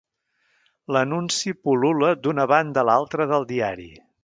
[0.97, 3.89] L'anunci pul·lula d'una banda a l'altra del diari.